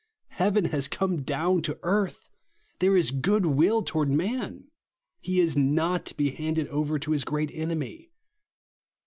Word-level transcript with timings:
Heaven 0.29 0.65
has 0.65 0.87
come 0.87 1.21
down 1.21 1.61
to 1.61 1.79
earth! 1.83 2.31
There 2.79 2.97
is 2.97 3.11
goodwill 3.11 3.83
toward 3.83 4.09
man. 4.09 4.71
He 5.19 5.39
is 5.39 5.55
not 5.55 6.05
to 6.07 6.15
be 6.17 6.31
handed 6.31 6.67
over 6.69 6.97
to 6.97 7.11
his 7.11 7.23
great 7.23 7.51
enemy. 7.53 8.09